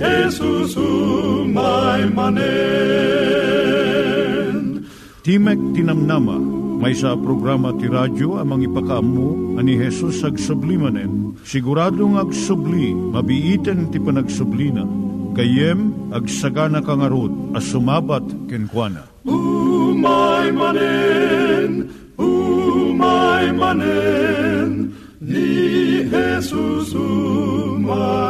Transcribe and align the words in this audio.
Jesus 0.00 0.80
umay 0.80 2.08
manen 2.08 3.20
Timek 5.20 5.60
Tinamnama, 5.76 6.40
may 6.80 6.96
sa 6.96 7.12
programa 7.12 7.76
ti 7.76 7.92
radyo 7.92 8.40
amang 8.40 8.64
ipakaamu 8.64 9.60
ani 9.60 9.76
Jesus 9.76 10.24
ag 10.24 10.40
sublimanen. 10.40 11.36
Siguradong 11.44 12.16
ag 12.16 12.32
subli, 12.32 12.96
mabiiten 12.96 13.92
ti 13.92 14.00
panagsublina. 14.00 14.88
Kayem 15.36 15.92
ag 16.16 16.24
sagana 16.24 16.80
kangarot 16.80 17.52
as 17.52 17.68
sumabat 17.68 18.24
kenkwana. 18.48 19.04
Umay 19.28 20.48
manen, 20.56 21.92
umay 22.16 23.52
manen, 23.52 24.96
ni 25.20 26.08
Jesus 26.08 26.96
umay 26.96 28.29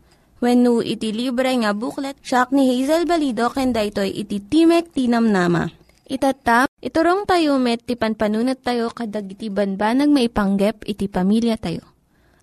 When 0.41 0.65
no 0.65 0.81
iti 0.81 1.13
libre 1.13 1.53
nga 1.53 1.77
booklet, 1.77 2.17
siya 2.25 2.49
ni 2.49 2.65
Hazel 2.65 3.05
Balido, 3.05 3.53
kenda 3.53 3.85
ito'y 3.85 4.25
iti 4.25 4.41
Timek 4.41 4.89
Tinamnama. 4.89 5.69
Itata, 6.09 6.65
iturong 6.81 7.29
tayo 7.29 7.61
met, 7.61 7.85
ti 7.85 7.93
panpanunat 7.93 8.65
tayo 8.65 8.89
kadag 8.89 9.29
iti 9.29 9.53
banbanag 9.53 10.09
maipanggep 10.09 10.81
iti 10.89 11.05
pamilya 11.05 11.61
tayo. 11.61 11.85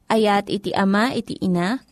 Ayat 0.06 0.46
iti 0.46 0.70
ama, 0.72 1.10
iti 1.10 1.42
ina, 1.42 1.82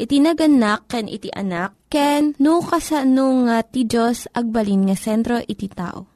iti 0.00 0.16
naganak, 0.18 0.88
ken 0.88 1.06
iti 1.12 1.28
anak, 1.28 1.76
ken 1.92 2.34
no 2.40 2.64
kasano 2.64 3.44
nga 3.44 3.60
ti 3.60 3.84
Diyos 3.84 4.32
agbalin 4.32 4.88
nga 4.88 4.96
sentro 4.96 5.44
iti 5.44 5.68
tao. 5.68 6.08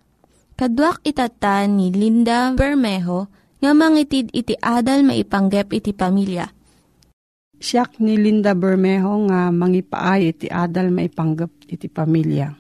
Kaduak 0.57 1.05
itata 1.05 1.69
ni 1.69 1.93
Linda 1.93 2.49
Bermejo, 2.57 3.29
nga 3.61 3.71
mangitid 3.77 4.33
iti 4.33 4.57
adal 4.57 5.05
maipanggep 5.05 5.69
iti 5.77 5.93
pamilya. 5.93 6.49
Siyak 7.65 7.97
ni 7.97 8.21
Linda 8.21 8.53
Bermejo 8.53 9.25
nga 9.25 9.49
mangipaay 9.49 10.37
iti 10.37 10.53
adal 10.53 10.93
maipanggep 10.93 11.65
iti 11.65 11.89
pamilya. 11.89 12.53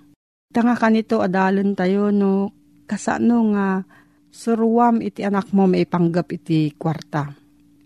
Tanga 0.48 0.72
kanito 0.80 1.20
adalan 1.20 1.76
tayo 1.76 2.08
no 2.08 2.56
kasano 2.88 3.52
nga 3.52 3.84
suruam 4.32 5.04
iti 5.04 5.20
anak 5.20 5.52
mo 5.52 5.68
maipanggep 5.68 6.40
iti 6.40 6.72
kwarta. 6.72 7.28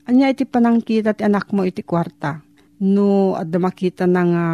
Anya 0.06 0.30
iti 0.30 0.46
panangkita 0.46 1.18
ti 1.18 1.26
anak 1.26 1.50
mo 1.50 1.66
iti 1.66 1.82
kwarta. 1.82 2.38
No 2.86 3.34
adda 3.34 3.58
makita 3.58 4.06
na 4.06 4.22
nga 4.22 4.46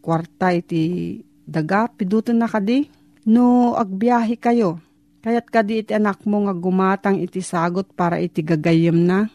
kwarta 0.00 0.56
iti 0.56 1.20
daga 1.44 1.92
piduton 1.92 2.40
na 2.40 2.48
kadi. 2.48 2.88
No 3.28 3.76
agbiyahe 3.76 4.40
kayo 4.40 4.80
Kayat 5.24 5.48
kadi 5.48 5.80
iti 5.80 5.92
anak 5.96 6.24
mo 6.28 6.44
nga 6.44 6.52
gumatang 6.52 7.16
iti 7.16 7.40
sagot 7.40 7.88
para 7.96 8.20
iti 8.20 8.44
gagayem 8.44 9.08
na. 9.08 9.28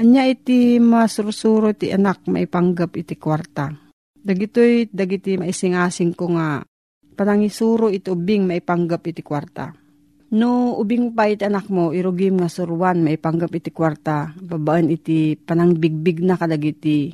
Anya 0.00 0.24
iti 0.24 0.80
masursuro 0.80 1.76
iti 1.76 1.92
anak 1.92 2.24
maipanggap 2.24 2.96
iti 2.96 3.20
kwarta. 3.20 3.68
Dagitoy 4.16 4.88
dagiti 4.88 5.36
maisingasing 5.36 6.16
ko 6.16 6.32
nga 6.40 6.64
panangisuro 7.12 7.92
iti 7.92 8.08
ubing 8.08 8.48
maipanggap 8.48 9.04
iti 9.04 9.20
kwarta. 9.20 9.68
No 10.32 10.72
ubing 10.80 11.12
pa 11.12 11.28
iti 11.28 11.44
anak 11.44 11.68
mo 11.68 11.92
irugim 11.92 12.40
nga 12.40 12.48
suruan 12.48 13.04
maipanggap 13.04 13.52
iti 13.52 13.68
kwarta. 13.76 14.32
Babaan 14.40 14.88
iti 14.88 15.36
panangbigbig 15.36 16.24
na 16.24 16.40
kadagiti 16.40 17.12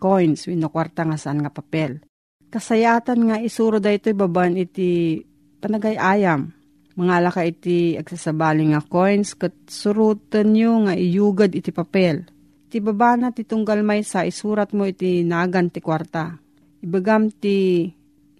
coins 0.00 0.48
wino 0.48 0.72
kwarta 0.72 1.04
nga 1.04 1.20
saan 1.20 1.44
nga 1.44 1.52
papel. 1.52 2.00
Kasayatan 2.48 3.28
nga 3.28 3.36
isuro 3.44 3.76
daytoy 3.76 4.16
babaan 4.16 4.56
iti 4.56 5.20
panagayayam 5.60 6.48
mga 6.92 7.16
laka 7.24 7.42
iti 7.48 7.96
agsasabali 7.96 8.72
nga 8.76 8.84
coins 8.84 9.32
kat 9.32 9.54
surutan 9.64 10.52
nyo 10.52 10.88
nga 10.88 10.94
iyugad 10.96 11.52
iti 11.56 11.72
papel. 11.72 12.28
Iti 12.68 12.78
babana 12.80 13.32
ti 13.32 13.44
tunggal 13.44 13.80
may 13.84 14.04
sa 14.04 14.24
isurat 14.24 14.72
mo 14.76 14.84
iti 14.84 15.24
nagan 15.24 15.72
ti 15.72 15.80
kwarta. 15.80 16.36
Ibagam 16.84 17.32
ti 17.32 17.88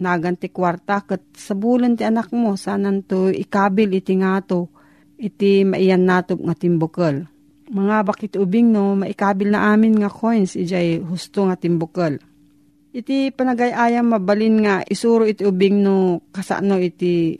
nagan 0.01 0.37
ti 0.37 0.49
kwarta 0.53 1.01
kat 1.05 1.33
sabulan 1.33 1.97
ti 1.97 2.03
anak 2.05 2.29
mo 2.33 2.53
sanan 2.57 3.05
to 3.05 3.29
ikabil 3.33 3.89
iti 3.93 4.17
ngato 4.17 4.69
iti 5.17 5.63
maiyan 5.65 6.05
natop 6.05 6.41
nga 6.43 6.53
timbukal. 6.57 7.25
Mga 7.73 7.97
bakit 8.05 8.31
ubing 8.35 8.69
no 8.69 8.93
maikabil 8.99 9.49
na 9.49 9.71
amin 9.73 9.97
nga 9.97 10.11
coins 10.11 10.53
ijay 10.59 11.01
husto 11.01 11.47
nga 11.47 11.57
timbukal. 11.57 12.19
Iti 12.93 13.33
panagayayam 13.33 14.13
mabalin 14.13 14.61
nga 14.61 14.75
isuro 14.85 15.25
iti 15.25 15.41
ubing 15.41 15.81
no 15.81 16.21
kasano 16.29 16.77
iti 16.77 17.33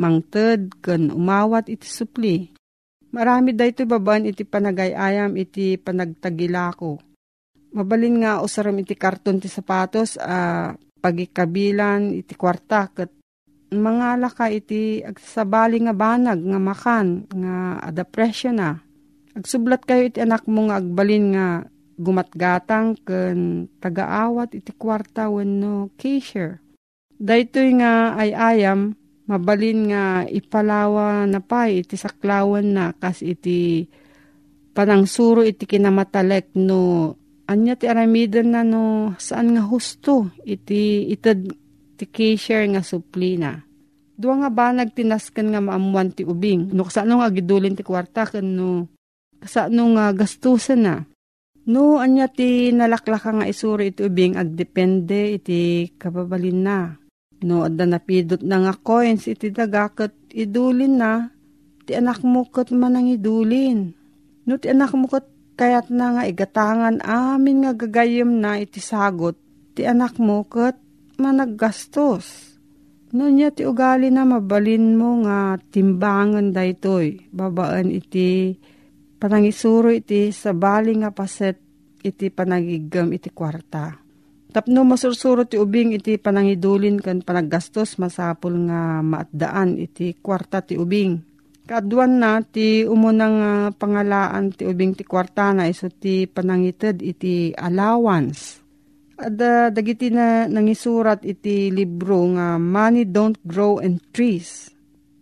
mangted 0.00 0.80
ken 0.80 1.12
umawat 1.12 1.68
iti 1.68 1.84
supli. 1.84 2.48
Marami 3.12 3.52
dayto 3.52 3.84
baban 3.84 4.24
iti 4.24 4.48
panagayayam 4.48 5.36
iti 5.36 5.76
panagtagilako. 5.76 6.96
Mabalin 7.76 8.24
nga 8.24 8.40
usaram 8.40 8.74
iti 8.80 8.96
karton 8.96 9.38
ti 9.38 9.46
sapatos 9.46 10.16
a 10.16 10.24
uh, 10.24 10.68
pagikabilan 11.00 12.16
iti 12.16 12.34
kwarta 12.34 12.90
ket 12.90 13.10
mga 13.70 14.18
laka 14.18 14.50
iti 14.50 14.98
agsabali 14.98 15.78
nga 15.86 15.94
banag 15.94 16.42
nga 16.42 16.58
makan 16.58 17.06
nga 17.30 17.54
depression 17.94 18.58
na. 18.58 18.82
Agsublat 19.30 19.86
kayo 19.86 20.10
iti 20.10 20.18
anak 20.18 20.50
mo 20.50 20.66
nga 20.66 20.82
agbalin 20.82 21.26
nga 21.34 21.48
gumatgatang 22.00 22.98
ken 23.06 23.70
tagaawat 23.78 24.58
iti 24.58 24.74
kwarta 24.74 25.30
wenno 25.30 25.94
cashier. 25.94 26.58
Daytoy 27.20 27.78
nga 27.78 28.16
ay 28.18 28.34
ayam 28.34 28.96
mabalin 29.30 29.94
nga 29.94 30.26
ipalawa 30.26 31.22
na 31.30 31.38
pa 31.38 31.70
iti 31.70 31.94
saklawan 31.94 32.74
na 32.74 32.90
kas 32.90 33.22
iti 33.22 33.86
panangsuro 34.74 35.46
iti 35.46 35.70
kinamatalek 35.70 36.58
no 36.58 37.14
anya 37.46 37.78
ti 37.78 37.86
aramidan 37.86 38.50
na 38.50 38.66
no 38.66 39.14
saan 39.22 39.54
nga 39.54 39.62
husto 39.62 40.34
iti 40.42 41.06
itad 41.14 41.46
ti 41.94 42.04
cashier 42.10 42.66
nga 42.74 42.82
suplina. 42.82 43.62
Dua 44.20 44.36
nga 44.36 44.50
ba 44.52 44.72
nagtinaskan 44.72 45.46
nga 45.52 45.60
maamuan 45.64 46.12
ti 46.12 46.28
ubing. 46.28 46.76
No 46.76 46.84
kasano 46.84 47.24
nga 47.24 47.32
gidulin 47.32 47.72
ti 47.72 47.80
kwarta 47.80 48.28
ken 48.28 48.52
no 48.52 48.88
kasano 49.40 49.96
nga 49.96 50.12
gastusan 50.12 50.80
na. 50.84 50.94
No 51.70 52.00
anya 52.00 52.28
ti 52.28 52.68
nalaklaka 52.72 53.30
nga 53.32 53.46
isuro 53.48 53.80
iti 53.80 54.04
ubing 54.04 54.36
agdepende 54.36 55.40
iti 55.40 55.88
kababalin 55.96 56.60
na. 56.60 56.99
No, 57.40 57.64
adda 57.64 57.88
napidot 57.88 58.44
na 58.44 58.60
nga 58.60 58.74
coins 58.76 59.24
iti 59.24 59.48
daga 59.48 59.88
kat 59.88 60.12
idulin 60.28 61.00
na, 61.00 61.32
ti 61.88 61.96
anak 61.96 62.20
mo 62.20 62.44
kat 62.44 62.68
manang 62.76 63.08
idulin. 63.08 63.96
No, 64.44 64.60
ti 64.60 64.68
anak 64.68 64.92
mo 64.92 65.08
kat 65.08 65.24
kayat 65.56 65.88
na 65.88 66.16
nga 66.16 66.22
igatangan 66.28 67.00
amin 67.04 67.64
nga 67.64 67.72
gagayem 67.76 68.40
na 68.40 68.60
iti 68.60 68.80
sagot, 68.80 69.36
ti 69.72 69.88
anak 69.88 70.20
mo 70.20 70.44
kat 70.44 70.76
managgastos. 71.20 72.56
No 73.10 73.26
niya 73.26 73.50
ti 73.50 73.66
ugali 73.66 74.08
na 74.08 74.22
mabalin 74.22 74.94
mo 74.94 75.26
nga 75.26 75.58
timbangan 75.58 76.54
daytoy. 76.54 77.26
Babaan 77.34 77.90
iti 77.90 78.54
panangisuro 79.18 79.90
iti 79.90 80.30
sa 80.30 80.54
bali 80.54 80.94
nga 80.96 81.10
paset 81.10 81.58
iti 82.00 82.30
panagigam 82.30 83.10
iti 83.10 83.28
kwarta. 83.34 83.98
Tapno 84.50 84.82
masursuro 84.82 85.46
ti 85.46 85.54
ubing 85.54 85.94
iti 85.94 86.18
panangidulin 86.18 86.98
kan 86.98 87.22
panaggastos 87.22 88.02
masapul 88.02 88.66
nga 88.66 88.98
maatdaan 88.98 89.78
iti 89.78 90.18
kwarta 90.18 90.58
ti 90.60 90.74
ubing. 90.74 91.22
Kaduan 91.70 92.18
na 92.18 92.42
ti 92.42 92.82
umunang 92.82 93.36
uh, 93.38 93.68
pangalaan 93.70 94.50
ti 94.50 94.66
ubing 94.66 94.98
ti 94.98 95.06
kwarta 95.06 95.54
na 95.54 95.70
iso 95.70 95.86
ti 95.86 96.26
panangited 96.26 96.98
iti 96.98 97.54
allowance 97.54 98.60
Ada 99.20 99.68
dagiti 99.68 100.08
na 100.08 100.48
nangisurat 100.48 101.20
iti 101.28 101.68
libro 101.68 102.24
nga 102.32 102.56
Money 102.56 103.04
Don't 103.04 103.36
Grow 103.44 103.76
in 103.76 104.00
Trees. 104.16 104.72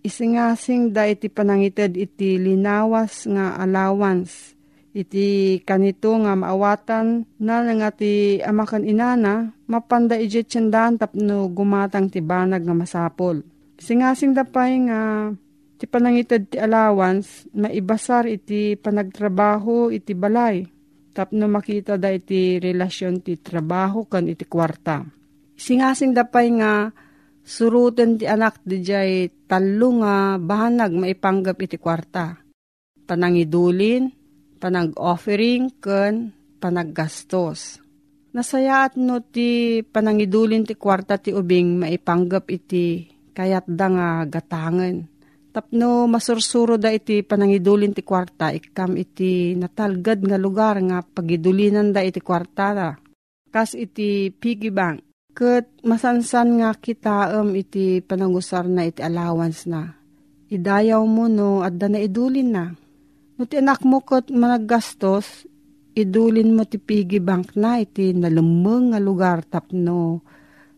Isingasing 0.07 0.95
da 0.95 1.03
iti 1.11 1.27
panangited 1.27 1.99
iti 1.99 2.39
linawas 2.39 3.27
nga 3.27 3.59
allowance. 3.59 4.55
Iti 4.96 5.61
kanito 5.62 6.17
nga 6.17 6.32
maawatan 6.32 7.25
na 7.44 7.61
nga 7.62 7.90
ti 7.93 8.40
amakan 8.40 8.88
inana 8.88 9.52
mapanda 9.69 10.17
iti 10.17 10.43
tsandan 10.43 10.96
tapno 10.96 11.49
gumatang 11.52 12.08
ti 12.08 12.25
banag 12.25 12.64
nga 12.64 12.75
masapol. 12.75 13.44
Isingasing 13.79 14.32
da 14.35 14.49
pay 14.49 14.81
nga 14.88 15.31
ti 15.79 15.85
panangited 15.87 16.50
ti 16.50 16.56
allowance 16.58 17.46
maibasar 17.55 18.26
iti 18.26 18.75
panagtrabaho 18.75 19.94
iti 19.94 20.17
balay 20.17 20.67
tapno 21.19 21.50
makita 21.50 21.99
da 21.99 22.14
iti 22.14 22.62
relasyon 22.62 23.26
ti 23.26 23.43
trabaho 23.43 24.06
kan 24.06 24.31
iti 24.31 24.46
kwarta. 24.46 25.02
Singasing 25.58 26.14
dapay 26.14 26.55
nga 26.55 26.94
suruten 27.43 28.23
ti 28.23 28.31
anak 28.31 28.62
di 28.62 28.79
jay 28.79 29.26
talo 29.50 29.99
nga 29.99 30.38
bahanag 30.38 30.94
maipanggap 30.94 31.58
iti 31.58 31.75
kwarta. 31.82 32.38
Panangidulin, 33.02 34.06
panag-offering, 34.58 35.70
kan 35.78 36.34
panaggastos. 36.58 37.78
Nasayaat 38.34 38.99
no 39.00 39.25
ti 39.25 39.81
panangidulin 39.81 40.69
ti 40.69 40.75
kwarta 40.76 41.16
ti 41.16 41.32
ubing 41.32 41.81
maipanggap 41.81 42.50
iti 42.52 43.08
kayat 43.32 43.64
da 43.64 43.87
nga 43.88 44.08
gatangan 44.28 45.19
Tapno 45.58 46.06
masursuro 46.06 46.76
da 46.76 46.93
iti 46.93 47.25
panangidulin 47.26 47.90
ti 47.90 48.06
kwarta, 48.06 48.55
ikam 48.55 48.94
iti 49.00 49.58
natalgad 49.58 50.20
nga 50.22 50.38
lugar 50.38 50.78
nga 50.78 51.00
pagidulinan 51.00 51.90
da 51.90 52.05
iti 52.05 52.22
kwarta 52.22 52.66
da. 52.76 52.90
Kas 53.50 53.72
iti 53.72 54.31
piggy 54.31 54.70
bank. 54.70 55.02
Kat 55.34 55.66
masansan 55.82 56.62
nga 56.62 56.70
kita 56.78 57.43
um, 57.43 57.58
iti 57.58 57.99
panangusar 58.05 58.70
na 58.70 58.87
iti 58.87 59.02
allowance 59.02 59.66
na. 59.66 59.99
Idayaw 60.46 61.02
mo 61.08 61.26
no 61.26 61.66
at 61.66 61.75
na 61.75 61.99
idulin 62.06 62.49
na. 62.55 62.64
Anak 63.38 63.87
mo 63.87 64.02
kat 64.02 64.35
managgastos, 64.35 65.46
idulin 65.94 66.58
mo 66.58 66.67
ti 66.67 66.82
piggy 66.82 67.23
bank 67.23 67.55
na 67.55 67.79
iti 67.79 68.11
nalumeng 68.11 68.90
nga 68.90 68.99
lugar 68.99 69.46
tapno 69.46 70.26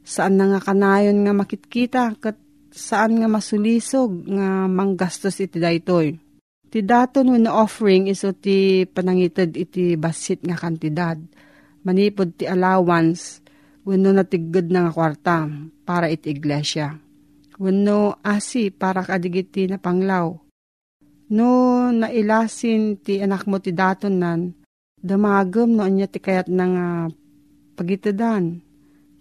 saan 0.05 0.37
na 0.37 0.45
nga 0.53 0.61
kanayon 0.61 1.25
nga 1.25 1.33
makitkita 1.33 2.21
kat 2.21 2.37
saan 2.69 3.17
nga 3.17 3.33
masulisog 3.33 4.13
nga 4.29 4.69
manggastos 4.69 5.41
iti 5.41 5.57
daytoy. 5.57 6.21
Ti 6.69 6.79
daton 6.85 7.33
when 7.33 7.49
offering 7.49 8.13
iso 8.13 8.37
ti 8.37 8.85
panangited 8.85 9.57
iti 9.57 9.97
basit 9.97 10.45
nga 10.45 10.61
kantidad. 10.61 11.17
Manipod 11.81 12.37
ti 12.37 12.45
allowance 12.45 13.41
wenno 13.89 14.13
natigod 14.13 14.69
na 14.69 14.85
nga 14.85 14.93
kwarta 14.93 15.49
para 15.89 16.13
iti 16.13 16.29
iglesia. 16.29 16.93
Wenno 17.57 18.21
asi 18.21 18.69
para 18.69 19.01
kadigiti 19.01 19.65
na 19.65 19.81
panglaw. 19.81 20.50
No 21.31 21.87
nailasin 21.95 22.99
ti 22.99 23.23
anak 23.23 23.47
mo 23.47 23.63
ti 23.63 23.71
daton 23.71 24.19
nan, 24.19 24.41
damagem 24.99 25.79
no 25.79 25.87
anya 25.87 26.11
ti 26.11 26.19
kayat 26.19 26.51
na 26.51 26.65
nga 26.67 26.87
pagitadan. 27.79 28.59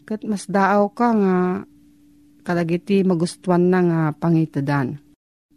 Kat 0.10 0.26
mas 0.26 0.50
daaw 0.50 0.90
ka 0.90 1.14
nga 1.14 1.36
kadagiti 2.42 3.06
magustuhan 3.06 3.70
na 3.70 3.80
nga 3.86 4.02
pangitadan. 4.18 4.98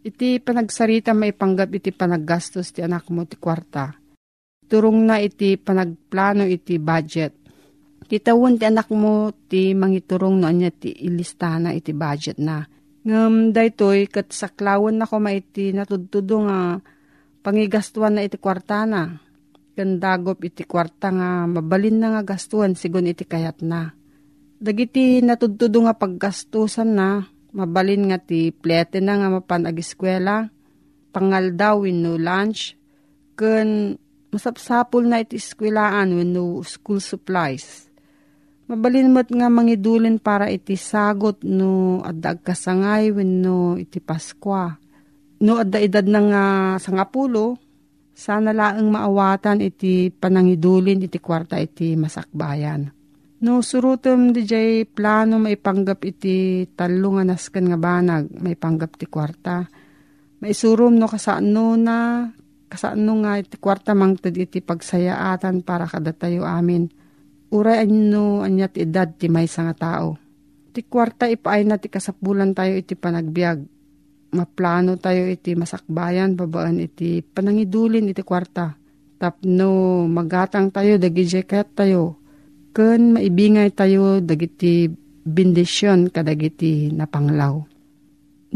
Iti 0.05 0.37
panagsarita 0.37 1.17
may 1.17 1.33
panggap 1.33 1.73
iti 1.73 1.89
panaggastos 1.89 2.69
ti 2.69 2.85
anak 2.85 3.09
mo 3.09 3.25
ti 3.25 3.33
kwarta. 3.33 3.97
Turong 4.69 5.09
na 5.09 5.17
iti 5.17 5.57
panagplano 5.57 6.45
iti 6.45 6.77
budget. 6.77 7.33
Titawon 8.05 8.61
ti 8.61 8.69
anak 8.69 8.93
mo 8.93 9.33
ti 9.49 9.73
mangiturong 9.73 10.37
no 10.37 10.45
anya 10.45 10.69
ti 10.69 10.93
ilistana 10.93 11.73
iti 11.73 11.97
budget 11.97 12.37
na. 12.37 12.61
Ngam 13.03 13.51
daytoy 13.51 14.07
kat 14.07 14.31
saklawan 14.31 14.95
na 14.95 15.03
ko 15.03 15.19
maiti 15.19 15.75
natudtudo 15.75 16.47
nga 16.47 16.79
pangigastuan 17.43 18.15
na 18.15 18.23
iti 18.23 18.39
kwarta 18.39 18.87
na. 18.87 19.19
Gandagop 19.75 20.39
iti 20.45 20.63
kwarta 20.63 21.11
nga 21.11 21.29
mabalin 21.43 21.99
na 21.99 22.07
nga 22.15 22.35
gastuan 22.35 22.79
sigon 22.79 23.09
iti 23.09 23.25
kayat 23.25 23.59
na 23.65 23.91
Dagiti 24.63 25.19
natudtudo 25.19 25.83
nga 25.83 25.99
paggastusan 25.99 26.95
na, 26.95 27.27
mabalin 27.51 28.07
nga 28.07 28.15
ti 28.15 28.47
plete 28.55 29.03
na 29.03 29.19
nga 29.19 29.27
mapan 29.27 29.67
agiskwela, 29.67 30.47
pangal 31.11 31.51
daw 31.51 31.83
no 31.83 32.15
lunch, 32.15 32.79
kun 33.35 33.99
masapsapul 34.31 35.03
na 35.03 35.19
iti 35.19 35.35
eskwelaan 35.35 36.15
no 36.31 36.63
school 36.63 37.03
supplies. 37.03 37.91
Mabalin 38.63 39.11
mo't 39.11 39.27
nga 39.27 39.51
mangidulin 39.51 40.23
para 40.23 40.47
iti 40.47 40.79
sagot 40.79 41.43
no 41.43 41.99
adda 41.99 42.39
kasangay 42.39 43.11
no 43.23 43.75
iti 43.75 43.99
Paskwa. 43.99 44.71
No 45.43 45.59
adda 45.59 45.83
edad 45.83 46.07
na 46.07 46.19
nga 46.23 46.43
sangapulo, 46.79 47.59
sana 48.15 48.55
laang 48.55 48.87
maawatan 48.87 49.59
iti 49.59 50.07
panangidulin 50.07 51.03
iti 51.03 51.19
kwarta 51.19 51.59
iti 51.59 51.99
masakbayan 51.99 53.03
No, 53.43 53.59
surutom 53.59 54.31
di 54.31 54.47
jay 54.47 54.87
plano 54.87 55.35
maipanggap 55.35 55.99
iti 56.07 56.63
talungan 56.79 57.27
nasken 57.27 57.67
nga 57.67 57.75
banag, 57.75 58.31
maipanggap 58.39 58.95
ti 58.95 59.03
kwarta. 59.03 59.67
Maisurum 60.39 60.95
no 60.95 61.11
kasano 61.11 61.75
na, 61.75 62.31
kasano 62.71 63.11
nga 63.19 63.35
iti 63.35 63.59
kwarta 63.59 63.91
mangtad 63.91 64.31
iti 64.39 64.63
pagsayaatan 64.63 65.59
para 65.67 65.83
kada 65.91 66.15
tayo 66.15 66.47
amin. 66.47 66.87
Uray 67.53 67.85
no 67.85 68.41
anyat 68.41 68.73
edad 68.81 69.13
ti 69.13 69.29
may 69.29 69.45
nga 69.45 69.77
tao. 69.77 70.17
Ti 70.73 70.81
kwarta 70.89 71.29
ipaay 71.29 71.61
na 71.69 71.77
ti 71.77 71.85
kasapulan 71.85 72.57
tayo 72.57 72.73
iti 72.73 72.97
panagbiag. 72.97 73.61
Maplano 74.33 74.97
tayo 74.97 75.29
iti 75.29 75.53
masakbayan, 75.53 76.33
babaan 76.33 76.81
iti 76.81 77.21
panangidulin 77.21 78.09
iti 78.09 78.25
kwarta. 78.25 78.73
Tapno 79.21 80.03
magatang 80.09 80.73
tayo, 80.73 80.97
dagi 80.97 81.29
kayat 81.45 81.77
tayo 81.77 82.23
ken 82.73 83.13
maibingay 83.13 83.69
tayo 83.71 84.17
dagiti 84.17 84.89
bendisyon 85.23 86.09
kadagiti 86.09 86.89
napanglaw. 86.89 87.61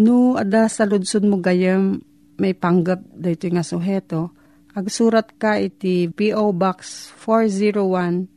No, 0.01 0.35
ada 0.35 0.65
sa 0.65 0.89
ludsod 0.89 1.21
mo 1.25 1.37
gayam 1.37 2.01
may 2.37 2.57
panggap 2.57 3.01
dito 3.13 3.49
nga 3.49 3.61
suheto, 3.61 4.33
agsurat 4.73 5.37
ka 5.37 5.57
iti 5.61 6.09
P.O. 6.09 6.53
Box 6.53 7.09
401 7.21 8.36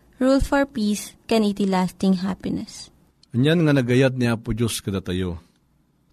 Rule 0.21 0.37
for 0.37 0.69
Peace, 0.69 1.17
can 1.25 1.41
iti 1.41 1.65
lasting 1.65 2.21
happiness. 2.21 2.93
Anyan 3.33 3.65
nga 3.65 3.73
nagayat 3.73 4.13
ni 4.13 4.29
Apo 4.29 4.53
Diyos 4.53 4.77
kada 4.77 5.01
tayo. 5.01 5.41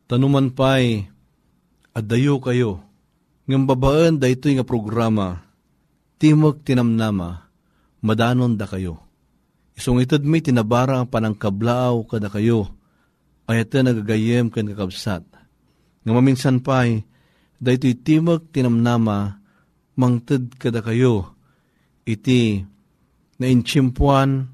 Tanuman 0.08 0.48
pa'y 0.48 1.04
adayo 1.92 2.40
kayo. 2.40 2.80
Ngam 3.44 3.68
babaan 3.68 4.16
da 4.16 4.32
ito 4.32 4.48
nga 4.48 4.64
programa, 4.64 5.44
timog 6.16 6.64
tinamnama, 6.64 7.52
madanon 8.00 8.56
da 8.56 8.64
kayo. 8.64 8.96
Isong 9.76 10.00
itad 10.00 10.24
may 10.24 10.40
tinabara 10.40 11.04
ang 11.04 11.12
panangkablaaw 11.12 12.08
kada 12.08 12.32
kayo, 12.32 12.72
ay 13.44 13.60
ito 13.60 13.76
nagagayem 13.76 14.48
kan 14.48 14.64
kakabsat. 14.72 15.20
Nga 16.08 16.12
maminsan 16.16 16.64
pa'y, 16.64 17.04
da 17.60 17.76
ito'y 17.76 17.92
timog 18.00 18.48
tinamnama, 18.56 19.36
mangtad 20.00 20.48
kada 20.56 20.80
kayo, 20.80 21.36
iti 22.08 22.64
na 23.38 23.46
inchimpuan, 23.46 24.50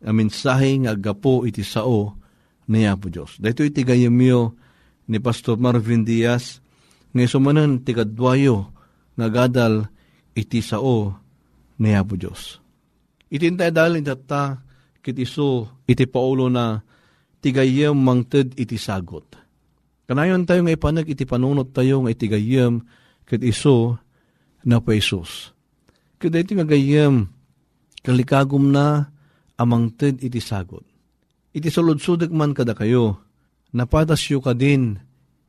ang 0.00 0.16
mensahe 0.16 0.76
nga 0.80 0.96
agapo 0.96 1.44
iti 1.44 1.60
sao 1.60 2.16
niya 2.70 2.96
po 2.96 3.12
Diyos. 3.12 3.36
Dito 3.36 3.60
iti 3.66 3.84
gayamyo 3.84 4.56
ni 5.10 5.18
Pastor 5.20 5.60
Marvin 5.60 6.06
Diaz, 6.06 6.62
nga 7.10 7.26
sumanan 7.26 7.82
ti 7.82 7.92
kadwayo 7.92 8.70
nga 9.18 9.26
gadal 9.28 9.90
iti 10.32 10.64
sao 10.64 11.20
niya 11.76 12.06
po 12.06 12.16
Diyos. 12.16 12.60
Itintay 13.28 13.70
dalin 13.74 14.06
tata 14.06 14.62
kit 15.00 15.16
iso 15.16 15.80
iti 15.88 16.04
paulo 16.04 16.48
na 16.52 16.80
tigayem 17.40 17.96
mangted 17.96 18.52
iti 18.56 18.76
sagot. 18.76 19.38
Kanayon 20.10 20.44
tayo 20.44 20.66
nga 20.66 20.74
ipanag 20.74 21.06
iti 21.08 21.24
panunot 21.24 21.70
tayo 21.70 22.04
nga 22.04 22.10
itigayem 22.12 22.82
kit 23.24 23.40
iso 23.46 23.96
na 24.66 24.82
pa 24.82 24.92
Isus. 24.92 25.54
Kada 26.20 26.42
iti 26.42 26.52
nga 26.52 26.68
gayem 26.68 27.30
kalikagom 28.00 28.72
na 28.72 29.12
amang 29.60 29.92
ted 29.92 30.20
iti 30.24 30.40
sagot. 30.40 30.84
Iti 31.52 31.68
sulod-sudak 31.68 32.30
man 32.32 32.56
kada 32.56 32.72
kayo, 32.72 33.20
napatasyo 33.74 34.40
ka 34.40 34.56
din 34.56 34.96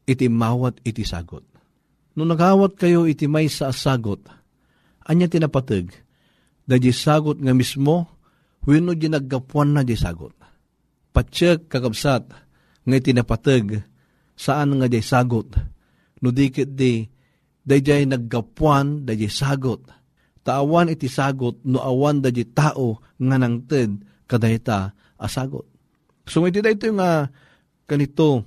iti 0.04 0.28
mawat 0.28 0.82
iti 0.84 1.06
sagot. 1.06 1.46
No 2.18 2.28
nagawat 2.28 2.76
kayo 2.76 3.08
iti 3.08 3.30
may 3.30 3.48
sa 3.48 3.72
sagot, 3.72 4.20
anya 5.08 5.32
tinapatag, 5.32 5.96
da 6.68 6.76
di 6.76 6.92
sagot 6.92 7.40
nga 7.40 7.56
mismo, 7.56 8.20
wino 8.68 8.92
di 8.92 9.08
naggapuan 9.08 9.72
na 9.72 9.82
di 9.88 9.96
sagot. 9.96 10.36
Patsyak 11.16 11.72
kakabsat, 11.72 12.24
nga 12.84 12.98
tinapatag, 13.00 13.80
saan 14.36 14.76
nga 14.76 14.92
di 14.92 15.00
sagot, 15.00 15.56
no 16.20 16.30
dikit 16.36 16.76
di, 16.76 17.08
da 17.64 17.80
di 17.80 18.04
naggapuan 18.04 19.08
da 19.08 19.16
di 19.16 19.32
sagot 19.32 20.01
taawan 20.42 20.90
iti 20.90 21.06
sagot 21.06 21.62
no 21.66 21.82
awan 21.82 22.22
da 22.22 22.34
di 22.34 22.46
tao 22.46 23.02
nga 23.22 23.38
nangted 23.38 24.02
kadayta 24.26 24.94
asagot. 25.22 25.66
So 26.26 26.46
iti 26.46 26.62
da 26.62 26.74
ito 26.74 26.90
nga 26.94 27.30
kanito 27.86 28.46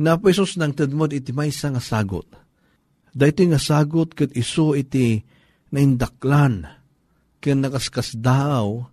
na 0.00 0.18
po 0.18 0.28
Isus 0.28 0.58
nang 0.58 0.74
mo 0.92 1.06
iti 1.08 1.30
may 1.30 1.52
nga 1.52 1.80
sagot. 1.80 2.26
Da 3.14 3.30
ito 3.30 3.40
nga 3.46 3.60
sagot 3.60 4.12
kat 4.12 4.34
iso 4.36 4.74
iti 4.74 5.22
naindaklan 5.72 6.66
ken 7.38 7.60
nakaskas 7.60 8.16
daw 8.18 8.84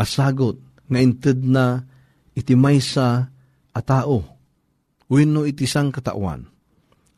asagot 0.00 0.58
nga 0.90 0.98
inted 0.98 1.44
na 1.44 1.84
iti 2.34 2.54
maysa 2.56 3.30
a 3.70 3.80
tao. 3.82 4.26
Wenno 5.10 5.42
iti 5.42 5.66
sang 5.66 5.90
katawan. 5.90 6.46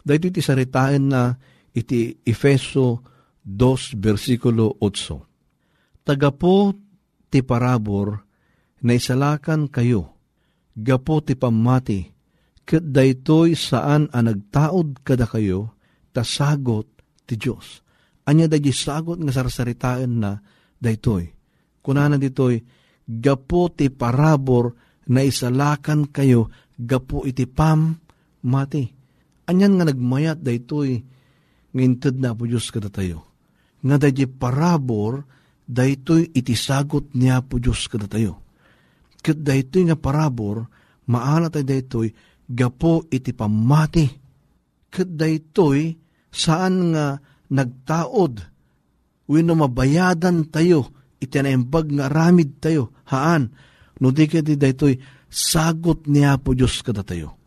Dahito 0.03 0.33
iti 0.33 0.43
saritain 0.43 1.13
na 1.13 1.37
iti 1.77 2.17
Efeso 2.25 3.12
2 3.43 3.99
versikulo 3.99 4.79
8. 4.79 6.07
Tagapo 6.07 6.75
ti 7.27 7.43
parabor 7.43 8.23
na 8.87 8.95
isalakan 8.95 9.67
kayo, 9.67 10.19
gapo 10.75 11.23
ti 11.23 11.35
pamati, 11.35 12.07
kat 12.63 12.91
daytoy 12.91 13.55
saan 13.59 14.07
ang 14.15 14.31
nagtaod 14.31 15.03
kada 15.03 15.27
kayo, 15.27 15.75
tasagot 16.15 16.87
ti 17.27 17.35
Diyos. 17.39 17.83
Anya 18.27 18.47
da 18.47 18.59
sagot 18.71 19.19
nga 19.19 19.35
sarsaritaan 19.35 20.13
na 20.23 20.39
daytoy. 20.79 21.27
Kunana 21.83 22.15
ditoy, 22.15 22.63
gapo 23.11 23.75
ti 23.75 23.91
parabor 23.91 24.79
na 25.11 25.27
isalakan 25.27 26.15
kayo, 26.15 26.47
gapo 26.79 27.27
iti 27.27 27.51
pam 27.51 27.99
mati. 28.47 28.87
Anyan 29.51 29.83
nga 29.83 29.91
nagmayat 29.91 30.39
daytoy, 30.39 31.03
ngintid 31.75 32.23
na 32.23 32.31
po 32.39 32.47
Diyos 32.47 32.71
kada 32.71 32.87
tayo 32.87 33.32
nga 33.83 33.97
dadya 33.99 34.31
parabor, 34.31 35.27
daytoy 35.67 36.31
itisagot 36.31 37.15
niya 37.19 37.43
po 37.43 37.59
Diyos 37.59 37.91
kada 37.91 38.07
tayo. 38.07 38.39
Kat 39.23 39.39
daytoy 39.39 39.91
nga 39.91 39.99
parabor, 39.99 40.67
maala 41.11 41.51
tayo 41.51 41.67
daytoy, 41.67 42.11
gapo 42.47 43.07
iti 43.11 43.35
pamati. 43.35 44.07
Kat 44.93 45.09
daytoy, 45.09 45.95
saan 46.31 46.95
nga 46.95 47.19
nagtaod, 47.53 48.35
wino 49.29 49.53
mabayadan 49.55 50.51
tayo, 50.51 50.91
iti 51.23 51.39
naimbag 51.39 51.87
nga 51.95 52.07
ramid 52.11 52.59
tayo, 52.59 52.91
haan, 53.11 53.53
no 54.03 54.11
di 54.11 54.27
kati 54.27 54.59
daytoy, 54.59 54.99
sagot 55.31 56.11
niya 56.11 56.39
po 56.43 56.53
Diyos 56.53 56.83
kada 56.83 57.07
tayo. 57.07 57.39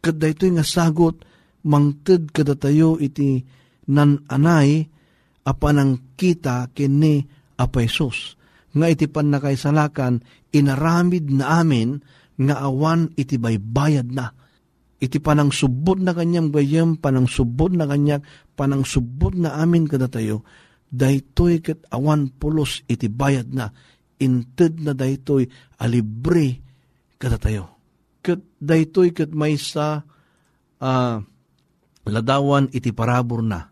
Kat 0.00 0.16
daytoy 0.16 0.56
nga 0.56 0.64
sagot, 0.64 1.22
mangted 1.68 2.32
kada 2.32 2.56
tayo 2.56 2.96
iti 2.96 3.44
nan 3.92 4.24
anay, 4.30 4.88
apanang 5.48 6.12
kita 6.20 6.68
kini 6.76 7.24
apa 7.56 7.80
Jesus. 7.80 8.36
Nga 8.76 8.86
iti 8.92 9.06
pan 9.08 9.32
nakaisalakan, 9.32 10.20
inaramid 10.52 11.32
na 11.32 11.64
amin 11.64 12.04
nga 12.36 12.60
awan 12.60 13.16
iti 13.16 13.40
baybayad 13.40 14.12
na. 14.12 14.28
Iti 15.00 15.16
panang 15.22 15.54
subot 15.54 15.96
na 15.96 16.12
kanyang 16.12 16.52
bayam, 16.52 17.00
panang 17.00 17.30
subot 17.30 17.72
na 17.72 17.88
kanyang, 17.88 18.20
panang 18.58 18.84
subot 18.84 19.32
na 19.32 19.56
amin 19.56 19.88
kada 19.88 20.10
tayo, 20.10 20.44
daytoy 20.90 21.62
ket 21.62 21.86
awan 21.94 22.34
pulos 22.34 22.82
iti 22.90 23.06
bayad 23.06 23.54
na, 23.54 23.70
inted 24.18 24.82
na 24.82 24.92
daytoy 24.92 25.46
alibre 25.78 26.60
kada 27.16 27.38
tayo. 27.38 27.78
Ket 28.20 28.42
daytoy 28.58 29.14
ket 29.14 29.30
may 29.30 29.54
sa 29.54 30.02
uh, 30.82 31.16
ladawan 32.04 32.66
iti 32.74 32.90
parabor 32.90 33.40
na. 33.46 33.70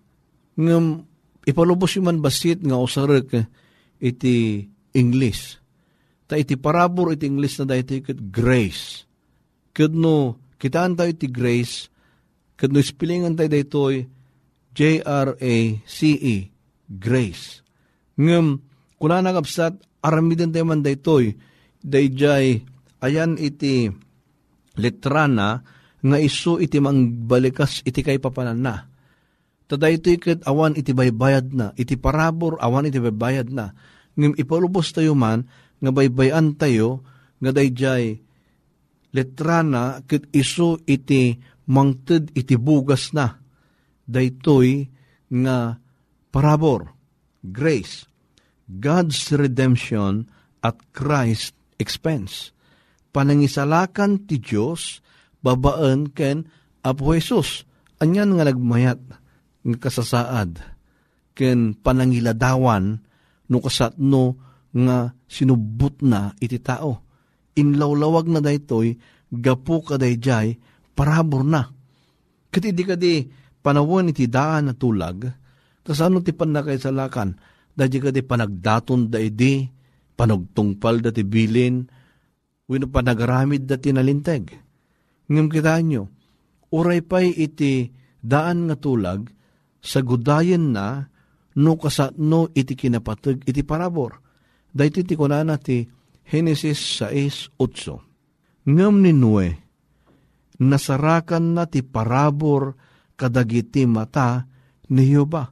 Ngem 0.55 1.16
Ipalubos 1.47 1.95
yung 1.95 2.11
man 2.11 2.19
basit 2.19 2.59
nga 2.59 2.75
usarek 2.75 3.47
iti 4.03 4.67
English. 4.99 5.63
Ta 6.27 6.35
iti 6.35 6.59
parabor 6.59 7.15
iti 7.15 7.31
English 7.31 7.63
na 7.63 7.71
dahiti 7.71 8.03
kat 8.03 8.19
grace. 8.35 9.07
Kad 9.71 9.95
no, 9.95 10.43
kitaan 10.59 10.99
tayo 10.99 11.15
iti 11.15 11.31
grace, 11.31 11.87
kad 12.59 12.75
no 12.75 12.83
ispilingan 12.83 13.39
tayo 13.39 13.47
dahitoy 13.47 14.11
J-R-A-C-E, 14.77 16.37
grace. 16.91 17.65
Ngam, 18.19 18.61
kuna 18.99 19.23
nagapsat, 19.23 19.79
aramidan 20.03 20.51
tayo 20.51 20.67
man 20.67 20.83
dahitoy, 20.83 21.39
dayjay, 21.81 22.61
ayan 23.01 23.39
iti 23.39 23.89
letrana, 24.75 25.63
nga 26.03 26.19
iso 26.21 26.59
iti 26.59 26.83
mangbalikas 26.83 27.87
iti 27.87 28.03
kay 28.05 28.19
papanan 28.21 28.61
na 28.61 28.96
Taday 29.67 29.99
ito 29.99 30.15
ikat 30.15 30.47
awan 30.47 30.79
iti 30.79 30.95
baybayad 30.95 31.51
na, 31.51 31.75
iti 31.75 31.99
parabor 31.99 32.55
awan 32.63 32.87
iti 32.87 33.03
baybayad 33.03 33.51
na. 33.51 33.75
Ngim 34.15 34.39
ipalubos 34.39 34.95
tayo 34.95 35.19
man, 35.19 35.51
nga 35.83 35.91
baybayan 35.91 36.55
tayo, 36.55 37.03
nga 37.43 37.51
dayjay 37.51 38.23
letrana 39.11 40.07
kit 40.07 40.29
iso 40.33 40.79
iti 40.87 41.37
mangted 41.67 42.31
iti 42.37 42.55
bugas 42.55 43.11
na. 43.11 43.43
Daytoy 44.07 44.87
nga 45.43 45.83
parabor, 46.31 46.95
grace, 47.43 48.07
God's 48.71 49.35
redemption 49.35 50.31
at 50.63 50.79
Christ 50.95 51.59
expense. 51.83 52.55
Panangisalakan 53.11 54.31
ti 54.31 54.39
Diyos, 54.39 55.03
babaan 55.43 56.15
ken 56.15 56.47
Apo 56.87 57.11
Jesus. 57.19 57.67
Anyan 57.99 58.39
nga 58.39 58.47
nagmayat 58.47 59.01
nga 59.67 59.79
kasasaad, 59.83 60.63
ken 61.35 61.75
panangiladawan, 61.75 63.03
no 63.51 63.57
kasatno 63.59 64.39
nga 64.71 65.11
sinubot 65.27 65.99
na 66.07 66.31
iti 66.39 66.63
tao. 66.63 67.03
Inlawlawag 67.59 68.31
na 68.31 68.41
daytoy, 68.45 68.95
gapu 69.33 69.83
ka 69.83 69.99
dayjay, 69.99 70.55
parabor 70.95 71.43
na. 71.43 71.67
Kati 72.53 72.71
di 72.71 72.85
kadi 72.87 73.15
panawon 73.61 74.15
iti 74.15 74.31
daan 74.31 74.71
na 74.71 74.75
tulag, 74.77 75.27
tas 75.83 76.01
ano 76.01 76.23
ti 76.23 76.31
panakaisalakan, 76.31 77.37
dahil 77.77 78.09
kadi 78.09 78.21
panagdaton 78.25 79.13
da 79.13 79.19
idi, 79.21 79.67
panagtungpal 80.17 81.05
da 81.05 81.11
ti 81.13 81.27
bilin, 81.27 81.85
wino 82.71 82.87
panagaramid 82.89 83.69
da 83.69 83.77
tinalinteg. 83.77 84.53
Ngam 85.27 85.47
kita 85.51 85.77
nyo, 85.83 86.09
uray 86.73 87.03
pa'y 87.03 87.35
iti 87.35 87.91
daan 88.23 88.71
nga 88.71 88.77
tulag, 88.79 89.36
sa 89.81 90.01
gudayen 90.03 90.75
na 90.75 91.07
no 91.57 91.73
kasatno 91.81 92.53
iti 92.53 92.77
kinapatag 92.77 93.45
iti 93.49 93.63
parabor. 93.65 94.21
Dahito 94.77 95.01
iti 95.01 95.17
kunana 95.17 95.57
ti 95.57 95.89
Genesis 96.27 97.01
6.8. 97.01 98.67
ngem 98.67 98.95
ni 98.99 99.13
Nue, 99.15 99.49
nasarakan 100.59 101.55
na 101.55 101.65
ti 101.71 101.87
parabor 101.87 102.75
kadagiti 103.15 103.87
mata 103.87 104.43
ni 104.91 105.07
Yoba. 105.07 105.47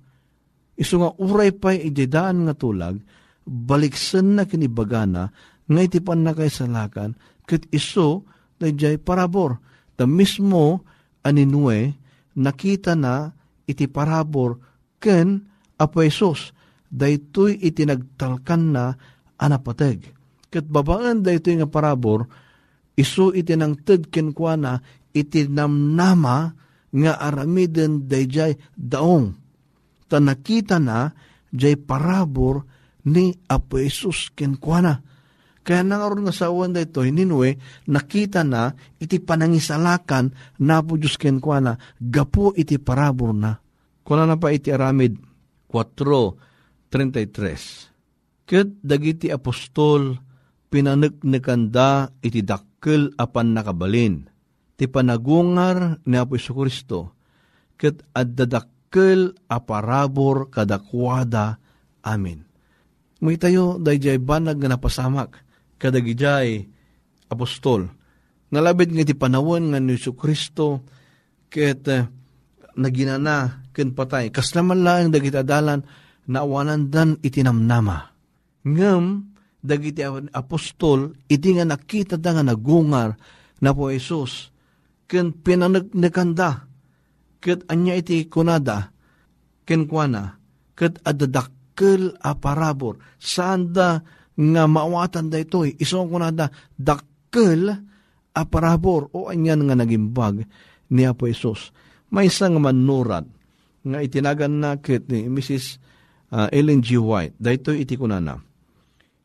Isu 0.75 0.95
nga 0.99 1.11
uray 1.23 1.55
pa 1.55 1.71
ididaan 1.71 2.51
nga 2.51 2.55
tulag, 2.59 2.99
baliksen 3.47 4.35
na 4.35 4.43
kinibagana, 4.45 5.31
nga 5.65 5.81
iti 5.81 6.03
pan 6.03 6.27
na 6.27 6.35
kay 6.35 6.51
salakan, 6.51 7.15
ket 7.47 7.71
iso 7.71 8.27
na 8.59 8.69
parabor. 8.99 9.63
Ta 9.95 10.11
mismo 10.11 10.83
aninue, 11.23 11.95
nakita 12.35 12.99
na 12.99 13.31
iti 13.65 13.89
parabor 13.89 14.61
ken 15.01 15.41
apo 15.77 16.01
Isos, 16.05 16.55
daytoy 16.89 17.59
itinagtalkan 17.61 18.63
na 18.73 18.95
anapateg. 19.41 20.07
Ket 20.49 20.67
babaan 20.71 21.27
daytoy 21.27 21.59
nga 21.59 21.69
parabor, 21.69 22.31
isu 22.95 23.35
itinangted 23.35 24.09
ken 24.15 24.31
kuana 24.31 24.79
itinamnama 25.11 26.37
nga 26.95 27.13
aramiden 27.19 28.07
dayjay 28.07 28.55
daong. 28.79 29.35
Ta 30.07 30.23
nakita 30.23 30.79
na 30.79 31.11
jay 31.51 31.75
parabor 31.75 32.63
ni 33.11 33.35
Apo 33.51 33.83
Jesus 33.83 34.31
kenkwana. 34.33 35.03
Kaya 35.65 35.81
nangaroon 35.81 36.29
nga 36.29 36.37
sa 36.37 36.53
awan 36.53 36.77
dito, 36.77 37.01
hininwe, 37.01 37.57
nakita 37.89 38.45
na 38.45 38.77
iti 39.01 39.17
panangisalakan 39.17 40.61
na 40.61 40.85
po 40.85 41.01
Diyos 41.01 41.17
kenkwana, 41.17 41.81
gapo 41.97 42.53
iti 42.53 42.77
parabor 42.77 43.33
na. 43.33 43.57
Kuna 44.05 44.29
na 44.29 44.37
pa 44.37 44.53
iti 44.53 44.69
aramid 44.69 45.17
4.33. 45.73 48.45
Kat 48.45 48.69
dagiti 48.85 49.33
apostol, 49.33 50.21
pinanagnikanda 50.69 52.13
iti 52.21 52.45
dakkel 52.45 53.17
apan 53.17 53.57
nakabalin 53.57 54.35
ti 54.75 54.91
panagungar 54.91 56.03
ni 56.07 56.19
Apo 56.19 56.35
Kristo, 56.35 57.15
ket 57.79 58.03
addadakkel 58.15 59.35
aparabor 59.47 60.51
kadakwada 60.51 61.59
amin. 62.03 62.43
May 63.25 63.41
tayo, 63.41 63.81
dayjay 63.81 64.21
banag 64.21 64.61
nga 64.61 64.77
napasamak, 64.77 65.41
kadagijay 65.79 66.67
apostol. 67.31 67.91
Nalabit 68.55 68.95
nga 68.95 69.03
ti 69.03 69.15
panawon 69.19 69.75
nga 69.75 69.79
ni 69.83 69.99
Kristo, 69.99 70.87
ket 71.51 71.83
uh, 71.91 72.07
naginana, 72.79 73.67
ken 73.75 73.95
patay. 73.95 74.31
Kas 74.31 74.55
naman 74.55 74.87
lang 74.87 75.11
dagiti 75.11 75.35
adalan, 75.35 75.83
naawanan 76.31 76.91
dan 76.91 77.19
itinamnama. 77.23 78.15
Ngam, 78.65 79.35
dagiti 79.65 80.05
apostol, 80.33 81.17
iti 81.27 81.57
nga 81.57 81.67
nakita 81.67 82.15
da 82.21 82.37
nga 82.37 82.45
nagungar 82.47 83.17
na 83.61 83.71
po 83.73 83.91
Jesus, 83.91 84.53
ken 85.09 85.33
pinanagnaganda, 85.33 86.69
ket 87.41 87.65
anya 87.73 87.97
iti 87.97 88.29
kunada, 88.29 88.93
ken 89.65 89.89
kuana, 89.89 90.37
ket 90.77 91.01
adadakkel 91.03 92.17
a 92.21 92.37
parabor, 92.37 93.01
saan 93.17 93.73
da 93.73 94.01
nga 94.35 94.63
maawatan 94.67 95.31
da 95.31 95.39
ito'y, 95.39 95.79
isong 95.79 96.11
kunada, 96.11 96.51
dakkel 96.75 97.71
a 98.35 98.43
parabor, 98.47 99.11
o 99.15 99.31
anyan 99.31 99.63
nga 99.67 99.79
nagimbag 99.79 100.43
ni 100.91 101.03
Apo 101.07 101.31
Isos. 101.31 101.71
May 102.11 102.31
isang 102.31 102.59
manurat, 102.59 103.27
nga 103.85 103.99
itinagan 104.03 104.59
na 104.59 104.79
ket 104.79 105.07
ni 105.07 105.31
Mrs. 105.31 105.79
Uh, 106.35 106.51
Ellen 106.51 106.83
G. 106.83 106.99
White, 106.99 107.39
dahito 107.39 107.71
iti 107.71 107.95
kunana, 107.95 108.43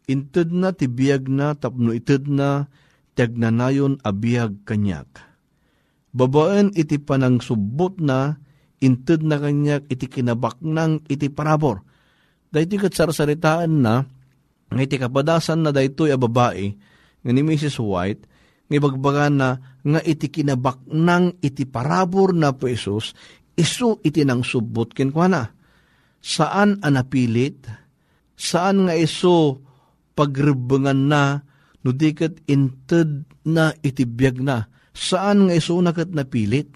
Inted 0.09 0.49
na 0.49 0.73
tibiyag 0.73 1.29
na 1.29 1.53
tapno 1.53 1.93
ited 1.93 2.25
na 2.25 2.65
tagnanayon 3.13 4.01
abiyag 4.01 4.65
kanyak 4.65 5.29
Babaan 6.09 6.73
iti 6.73 6.97
panang 6.97 7.37
subot 7.37 8.01
na, 8.01 8.41
inted 8.81 9.21
na 9.21 9.37
kanyak 9.37 9.85
iti 9.93 10.09
kinabaknang 10.09 11.05
iti 11.05 11.29
parabor. 11.29 11.85
Dahiti 12.49 12.81
kat 12.81 12.97
sarsaritaan 12.97 13.85
na, 13.85 14.09
nga 14.69 14.81
iti 14.81 14.95
kapadasan 15.01 15.65
na 15.65 15.73
daytoy 15.73 16.13
a 16.13 16.17
babae, 16.17 16.73
nga 17.25 17.31
ni 17.33 17.41
Mrs. 17.41 17.81
White, 17.81 18.23
nga 18.69 18.75
ibagbaga 18.77 19.27
na, 19.33 19.49
nga 19.81 19.99
iti 20.05 20.29
kinabaknang 20.29 21.41
iti 21.41 21.65
parabor 21.65 22.37
na 22.37 22.53
po 22.53 22.69
Isus, 22.69 23.17
isu 23.57 23.99
iti 24.05 24.21
nang 24.23 24.45
subot 24.45 24.93
kinkwana. 24.93 25.51
Saan 26.21 26.77
anapilit? 26.85 27.65
Saan 28.37 28.87
nga 28.87 28.95
iso 28.95 29.65
pagrebengan 30.13 31.09
na, 31.09 31.41
no 31.81 31.89
dikat 31.91 32.45
inted 32.45 33.25
na 33.43 33.73
iti 33.81 34.05
biyag 34.05 34.37
na, 34.39 34.69
Saan 34.99 35.47
nga 35.47 35.55
iso 35.55 35.79
nakat 35.79 36.11
napilit? 36.11 36.75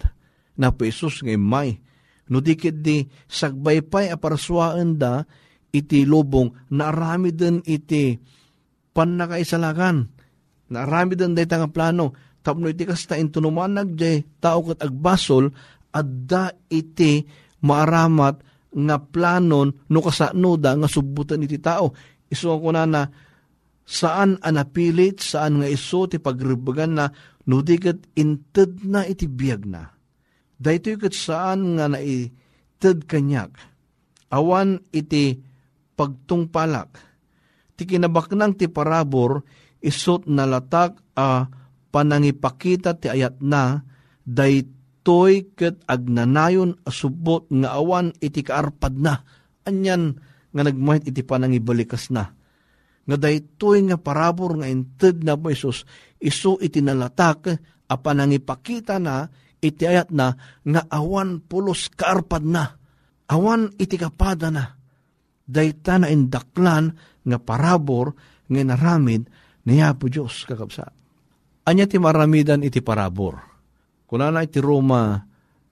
Na 0.56 0.72
po 0.72 0.88
Isus 0.88 1.20
nga 1.20 1.36
may. 1.36 1.76
No 2.24 2.40
dikit 2.40 2.80
di 2.80 3.04
sagbaypay 3.28 4.08
aparswaan 4.08 4.96
da 4.96 5.28
iti 5.74 6.06
lubong 6.06 6.70
naarami 6.70 7.34
din 7.34 7.58
iti 7.66 8.14
panakaisalakan. 8.94 10.06
Naarami 10.70 11.18
din 11.18 11.34
day 11.34 11.50
nga 11.50 11.66
plano. 11.66 12.14
Tapno 12.46 12.70
iti 12.70 12.86
kasta 12.86 13.18
intunumanag 13.18 13.98
jay 13.98 14.22
tao 14.38 14.62
kat 14.62 14.78
agbasol 14.84 15.50
adda 15.90 16.54
iti 16.70 17.26
maaramat 17.64 18.36
nga 18.74 18.96
planon 18.98 19.70
no 19.70 19.98
kasano 20.02 20.54
da 20.60 20.78
nga 20.78 20.86
subutan 20.86 21.42
iti 21.42 21.58
tao. 21.58 21.90
Iso 22.30 22.54
ko 22.60 22.70
na 22.70 22.86
na 22.86 23.02
saan 23.84 24.40
anapilit, 24.40 25.20
saan 25.20 25.60
nga 25.60 25.68
iso 25.68 26.08
ti 26.08 26.16
pagribagan 26.16 26.92
na 26.96 27.06
no 27.48 27.60
digat 27.60 28.00
inted 28.16 28.84
na 28.86 29.04
iti 29.04 29.28
biyag 29.28 29.62
na. 29.68 29.92
Dahito 30.56 30.94
kat 30.96 31.12
saan 31.12 31.76
nga 31.76 31.92
na 31.92 32.00
ited 32.00 33.04
kanyak. 33.04 33.52
Awan 34.32 34.80
iti 34.90 35.38
pagtungpalak. 35.94 36.90
Ti 37.74 37.82
kinabaknang 37.86 38.54
ti 38.54 38.70
parabor, 38.70 39.42
isot 39.82 40.26
na 40.30 40.46
latak 40.46 40.98
a 41.18 41.46
panangipakita 41.90 42.98
ti 42.98 43.10
ayat 43.10 43.42
na, 43.42 43.82
daytoy 44.22 45.54
ket 45.54 45.82
agnanayon 45.86 46.78
asubot 46.86 47.46
nga 47.50 47.74
awan 47.78 48.14
iti 48.22 48.42
kaarpad 48.46 48.94
na. 48.98 49.22
Anyan 49.66 50.18
nga 50.54 50.62
nagmahit 50.62 51.10
iti 51.10 51.22
panangibalikas 51.26 52.14
na 52.14 52.34
nga 53.04 53.16
daytoy 53.20 53.84
nga 53.88 54.00
parabor 54.00 54.56
nga 54.60 54.68
inted 54.68 55.22
na 55.22 55.36
po 55.36 55.52
Isus, 55.52 55.84
isu 56.20 56.56
iti 56.64 56.80
nalatak, 56.80 57.52
apan 57.88 58.32
ipakita 58.32 58.96
na, 58.96 59.28
iti 59.60 59.84
ayat 59.84 60.08
na, 60.08 60.32
nga 60.64 60.82
awan 60.88 61.44
pulos 61.44 61.92
kaarpad 61.92 62.44
na, 62.44 62.80
awan 63.28 63.72
iti 63.76 64.00
kapada 64.00 64.48
na, 64.48 64.80
dayta 65.44 66.00
na 66.00 66.08
indaklan 66.08 66.96
nga 67.24 67.38
parabor 67.40 68.16
nga 68.48 68.60
naramid 68.64 69.28
niya 69.64 69.96
po 69.96 70.08
Diyos 70.08 70.44
kakabsa. 70.44 70.92
Anya 71.64 71.88
ti 71.88 71.96
maramidan 71.96 72.60
iti 72.60 72.84
parabor. 72.84 73.40
Kuna 74.04 74.28
na 74.28 74.44
iti 74.44 74.60
Roma 74.60 75.16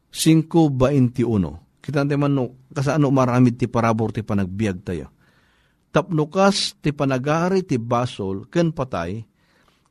5.21. 0.08 1.82
Kita 1.82 2.06
man 2.16 2.32
no, 2.32 2.70
kasano 2.72 3.11
maramid 3.12 3.61
ti 3.61 3.68
parabor 3.68 4.14
ti 4.14 4.24
panagbiag 4.24 4.78
tayo 4.80 5.12
tapnukas 5.92 6.80
ti 6.80 6.90
panagari 6.90 7.62
ti 7.62 7.76
basol 7.76 8.48
ken 8.48 8.72
patay, 8.72 9.20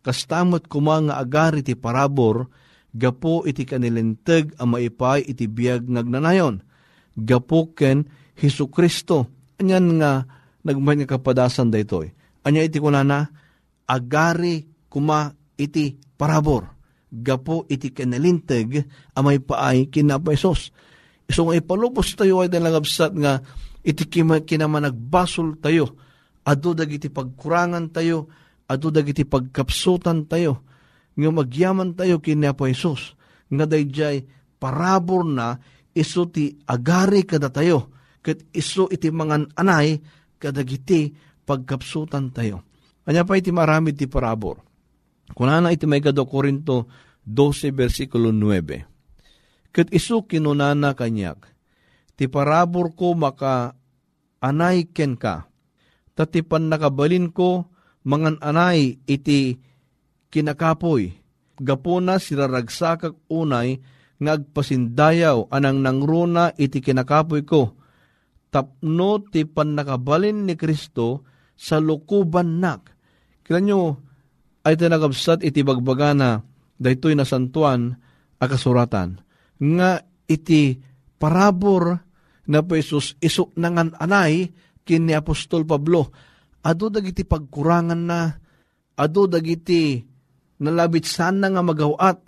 kastamot 0.01 0.65
kuma 0.65 0.97
nga 1.05 1.21
agari 1.21 1.61
ti 1.61 1.77
parabor, 1.77 2.49
gapo 2.89 3.45
iti 3.45 3.63
kanilenteg 3.63 4.57
ang 4.57 4.75
maipay 4.75 5.21
iti 5.23 5.45
biyag 5.45 5.87
ngagnanayon. 5.87 6.65
Gapo 7.13 7.71
ken 7.77 8.09
Hesu 8.35 8.67
Kristo. 8.73 9.29
Anyan 9.61 10.01
nga 10.01 10.25
nagmay 10.65 11.05
nga 11.05 11.17
kapadasan 11.17 11.69
daytoy. 11.69 12.09
Anya 12.41 12.65
iti 12.65 12.81
kunana, 12.81 13.29
agari 13.85 14.65
kuma 14.89 15.29
iti 15.53 15.93
parabor. 16.17 16.65
Gapo 17.13 17.69
iti 17.69 17.93
kanilenteg 17.93 18.81
ang 19.13 19.23
maipay 19.29 19.85
kinapaisos. 19.93 20.73
So 21.29 21.45
nga 21.45 21.61
ipalubos 21.61 22.17
tayo 22.17 22.41
ay 22.41 22.49
dalangabsat 22.49 23.13
nga 23.21 23.45
iti 23.85 24.09
kinamanagbasol 24.09 25.61
tayo, 25.61 25.93
adu 26.45 26.73
dagiti 26.73 27.13
pagkurangan 27.13 27.93
tayo, 27.93 28.29
adu 28.65 28.89
dagiti 28.89 29.25
pagkapsutan 29.25 30.25
tayo, 30.25 30.65
nga 31.13 31.29
magyaman 31.29 31.93
tayo 31.93 32.17
kini 32.21 32.49
Apo 32.49 32.65
Jesus, 32.65 33.13
nga 33.51 33.65
dayjay 33.67 34.25
parabor 34.61 35.25
na 35.25 35.57
iso 35.91 36.29
ti 36.29 36.55
agari 36.69 37.25
kada 37.27 37.49
tayo, 37.51 37.91
kat 38.21 38.45
iso 38.53 38.87
iti 38.89 39.09
mangan 39.09 39.49
anay 39.57 40.01
kadagiti 40.37 41.13
pagkapsutan 41.45 42.33
tayo. 42.33 42.65
Kanya 43.01 43.25
pa 43.25 43.37
iti 43.37 43.49
marami 43.49 43.97
ti 43.97 44.05
parabor. 44.05 44.61
Kunana 45.33 45.73
iti 45.73 45.89
may 45.89 45.99
gado 45.99 46.23
Korinto 46.29 46.87
12 47.25 47.73
versikulo 47.73 48.29
9. 48.29 49.71
Kat 49.71 49.87
iso 49.95 50.27
kinunana 50.27 50.93
kanyak, 50.93 51.47
ti 52.19 52.27
parabor 52.27 52.91
ko 52.93 53.15
maka 53.15 53.73
anay 54.43 54.91
ken 54.91 55.15
ka. 55.15 55.47
Tatipan 56.11 56.67
nakabalin 56.67 57.31
ko, 57.31 57.71
mangan 58.03 58.35
anay 58.43 58.99
iti 59.07 59.55
kinakapoy, 60.27 61.15
gapuna 61.55 62.19
siraragsakak 62.19 63.15
unay 63.31 63.79
nga 64.21 64.37
agpasindayaw 64.37 65.49
anang 65.49 65.79
nangruna 65.79 66.51
iti 66.59 66.83
kinakapoy 66.83 67.47
ko. 67.47 67.80
Tapno 68.51 69.23
ti 69.31 69.47
panakabalin 69.47 70.43
ni 70.43 70.59
Kristo 70.59 71.23
sa 71.55 71.79
lukuban 71.79 72.59
nak. 72.59 72.91
Kila 73.47 73.59
nyo, 73.63 73.81
ay 74.67 74.75
tinagabsat 74.77 75.41
iti 75.41 75.63
bagbagana 75.65 76.43
daytoy 76.77 77.15
na 77.17 77.25
santuan 77.25 77.95
akasuratan. 78.37 79.23
Nga 79.57 79.89
iti 80.27 80.77
parabor 81.17 81.97
na 82.49 82.59
po 82.65 82.73
Isus 82.75 83.15
iso 83.21 83.53
nangan 83.55 83.95
anay 83.97 84.49
kin 84.81 85.07
ni 85.07 85.13
Apostol 85.13 85.63
Pablo. 85.65 86.09
Ado 86.61 86.93
dagiti 86.93 87.25
pagkurangan 87.25 88.01
na, 88.05 88.29
ado 88.93 89.25
dagiti 89.25 89.97
nalabit 90.61 91.09
sana 91.09 91.49
nga 91.49 91.65
magawat, 91.65 92.19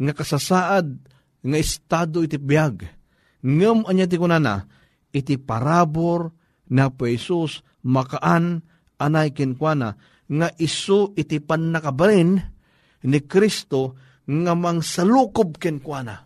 nga 0.00 0.12
kasasaad, 0.16 0.88
nga 1.44 1.58
estado 1.60 2.24
iti 2.24 2.40
biyag. 2.40 2.88
Ngam 3.44 3.84
anya 3.84 4.08
ti 4.08 4.16
kunana, 4.16 4.64
iti 5.14 5.38
parabor 5.38 6.34
na 6.74 6.90
po 6.90 7.06
Isus 7.06 7.62
makaan 7.86 8.66
anay 8.98 9.30
kinkwana, 9.30 9.94
nga 10.24 10.48
isu 10.56 11.14
iti 11.14 11.38
panakabarin 11.38 12.40
ni 13.04 13.18
Kristo 13.28 13.94
nga 14.24 14.52
mang 14.56 14.80
salukob 14.80 15.60
kenkwana. 15.60 16.24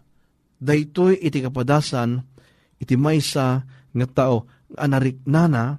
Daytoy 0.58 1.18
iti 1.22 1.42
kapadasan, 1.42 2.22
iti 2.78 2.94
maysa 2.94 3.62
nga 3.94 4.06
tao, 4.06 4.46
anarik 4.78 5.22
nana, 5.26 5.78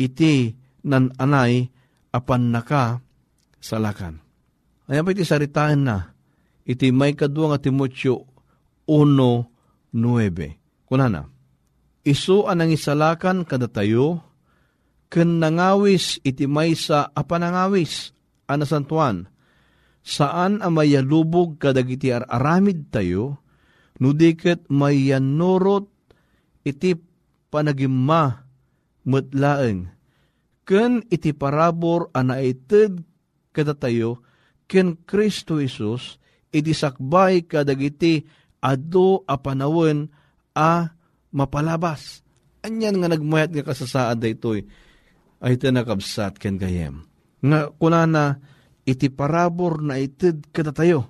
iti 0.00 0.52
nan 0.88 1.12
anay 1.20 1.68
apan 2.12 2.52
naka 2.52 3.00
salakan. 3.60 4.20
Ayan 4.88 5.04
pa 5.04 5.12
iti 5.12 5.24
saritaan 5.24 5.80
na, 5.84 6.16
iti 6.64 6.88
may 6.90 7.12
kadwa 7.12 7.54
nga 7.54 7.62
Timotyo 7.62 8.24
1.9. 8.88 9.92
Kunana, 10.88 11.22
isu 12.06 12.48
anang 12.48 12.72
isalakan 12.72 13.44
kada 13.44 13.68
tayo, 13.68 14.30
ken 15.10 15.42
nangawis 15.42 16.22
iti 16.22 16.46
maysa 16.46 17.10
a 17.10 17.22
panangawis 17.26 18.14
anasantuan 18.46 19.26
saan 20.06 20.62
a 20.64 20.70
mayalubog 20.70 21.58
kadagiti 21.58 22.14
aramid 22.14 22.88
tayo 22.94 23.42
no 24.00 24.14
diket 24.14 24.64
mayanurot 24.70 25.90
iti 26.64 26.96
panagimma 27.50 28.46
metlaeng 29.04 29.90
ken 30.64 31.02
iti 31.10 31.34
parabor 31.34 32.08
a 32.14 32.22
naited 32.22 33.02
kada 33.50 33.74
tayo 33.74 34.22
ken 34.70 34.94
Kristo 34.94 35.58
Isus 35.58 36.22
iti 36.54 36.70
sakbay 36.70 37.44
kadagiti 37.44 38.22
ado 38.62 39.26
a 39.26 39.34
panawon 39.42 40.06
a 40.54 40.94
mapalabas. 41.34 42.22
Anyan 42.60 43.00
nga 43.00 43.08
nagmayat 43.08 43.50
nga 43.56 43.64
kasasaad 43.64 44.20
da 44.20 44.28
ito'y 44.28 44.60
ay 45.40 45.56
tinakabsat 45.56 46.36
ken 46.36 46.60
gayem. 46.60 47.08
Nga 47.40 47.72
kunana 47.80 48.36
iti 48.84 49.08
parabor 49.08 49.80
na 49.80 49.96
ited 49.96 50.52
kada 50.52 50.74
tayo. 50.76 51.08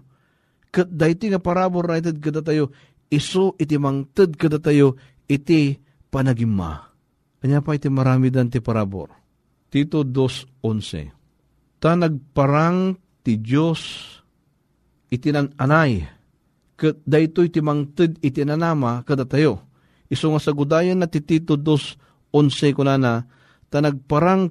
Kat 0.71 0.87
daiti 0.87 1.27
nga 1.27 1.43
parabor 1.43 1.91
na 1.91 1.99
ited 1.99 2.23
kada 2.23 2.47
tayo, 2.47 2.71
iso 3.11 3.59
iti 3.59 3.75
mangted 3.75 4.39
kada 4.39 4.63
tayo, 4.63 4.95
iti 5.27 5.75
panagima. 6.15 6.95
Kanya 7.43 7.59
pa 7.59 7.75
iti 7.75 7.91
marami 7.91 8.31
dan 8.31 8.47
ti 8.47 8.63
parabor. 8.63 9.11
Tito 9.71 10.03
2.11 10.07 11.83
Ta 11.83 11.97
nagparang 11.97 12.95
ti 13.25 13.41
Diyos 13.41 13.81
iti 15.11 15.33
anay, 15.35 16.07
kat 16.79 17.03
dayto 17.03 17.43
iti 17.43 17.59
mangted 17.59 18.23
iti 18.23 18.47
nanama 18.47 19.03
kada 19.03 19.27
tayo. 19.27 19.70
Iso 20.11 20.35
nga 20.35 20.43
sa 20.43 20.51
gudayan 20.51 20.99
na 20.99 21.07
ti 21.07 21.23
Tito 21.23 21.55
2.11 21.55 22.75
kunana, 22.75 23.25
ta 23.71 23.79
nagparang 23.79 24.51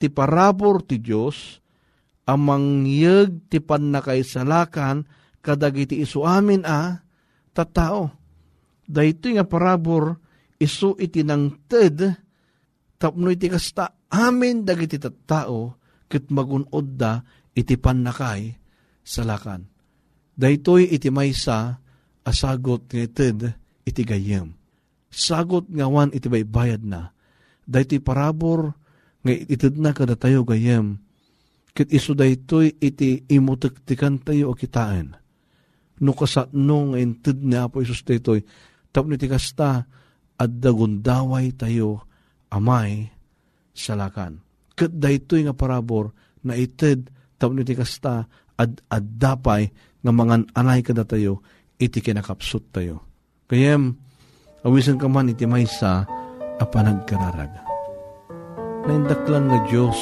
ti 0.00 0.08
parabor 0.08 0.80
ti 0.88 0.96
Diyos, 0.96 1.60
amang 2.26 2.88
yag 2.88 3.52
ti 3.52 3.60
panakaisalakan 3.60 5.06
kadagiti 5.44 6.02
isu 6.02 6.26
amin 6.26 6.66
a 6.66 6.98
tattao. 7.54 8.10
Dahito 8.88 9.30
nga 9.30 9.46
parabor 9.46 10.18
isu 10.58 10.98
iti 10.98 11.22
nang 11.22 11.68
ted 11.68 12.02
tapno 12.96 13.28
iti 13.28 13.46
kasta 13.46 14.08
amin 14.10 14.64
dagiti 14.64 14.96
tattao 14.96 15.76
ket 16.08 16.32
magunod 16.32 16.88
da 16.96 17.20
iti 17.52 17.76
panakay 17.76 18.56
salakan. 19.04 19.68
Daytoy 20.36 20.88
iti 20.90 21.08
maysa 21.12 21.78
asagot 22.26 22.88
nga 22.90 23.06
ted 23.06 23.38
iti 23.86 24.02
gayem. 24.02 24.55
Sagot 25.16 25.64
nga 25.72 25.88
wan 25.88 26.12
iti 26.12 26.28
baybayad 26.28 26.84
na 26.84 27.16
daytoy 27.64 28.04
parabor 28.04 28.76
nga 29.24 29.32
itid 29.32 29.80
na 29.80 29.96
kada 29.96 30.12
tayo 30.12 30.44
gayem. 30.44 31.00
Kit 31.72 31.88
iso 31.88 32.12
daytoy 32.12 32.76
iti 32.76 33.24
imutiktikan 33.32 34.20
tayo 34.20 34.52
o 34.52 34.54
kitain. 34.54 35.16
No 36.04 36.12
kasatno 36.12 36.92
nga 36.92 36.98
intid 37.00 37.40
ni 37.40 37.56
Apo 37.56 37.80
Isus 37.80 38.04
daytoy 38.04 38.44
tapno 38.92 39.16
iti 39.16 39.24
kasta 39.24 39.88
at 40.36 40.50
dagundaway 40.52 41.56
tayo 41.56 42.04
amay 42.52 43.08
salakan. 43.72 44.44
Kat 44.76 44.92
daytoy 44.92 45.48
nga 45.48 45.56
parabor 45.56 46.12
na 46.44 46.60
itid 46.60 47.08
tapno 47.40 47.64
iti 47.64 47.72
kasta 47.72 48.28
ad 48.56 48.84
addapay 48.88 49.68
nga 50.00 50.12
mangan 50.12 50.44
anay 50.52 50.84
kada 50.84 51.08
tayo 51.08 51.40
iti 51.76 52.00
kinakapsot 52.00 52.72
tayo. 52.72 53.04
Kayem, 53.48 53.96
awisan 54.66 54.98
ka 54.98 55.06
man 55.06 55.30
iti 55.30 55.46
maysa 55.46 56.02
a 56.58 56.64
panagkararag. 56.66 57.54
Naindaklan 58.90 59.46
nga 59.46 59.58
Diyos, 59.70 59.98